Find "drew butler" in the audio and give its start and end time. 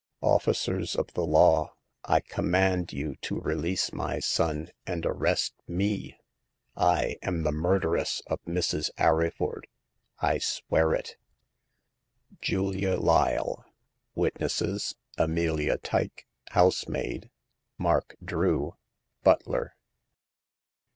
18.25-19.75